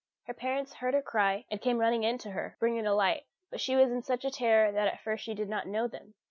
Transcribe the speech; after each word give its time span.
Her 0.23 0.33
parents 0.33 0.73
heard 0.73 0.95
her 0.95 1.01
cry, 1.03 1.45
and 1.51 1.61
came 1.61 1.77
running 1.77 2.01
in 2.01 2.17
to 2.17 2.31
her, 2.31 2.57
bringing 2.59 2.87
a 2.87 2.95
light; 2.95 3.27
but 3.51 3.61
she 3.61 3.75
was 3.75 3.91
in 3.91 4.01
such 4.01 4.25
a 4.25 4.31
terror 4.31 4.71
that 4.71 4.87
at 4.87 4.99
first 5.01 5.23
she 5.23 5.35
did 5.35 5.47
not 5.47 5.67
know 5.67 5.87
them. 5.87 6.15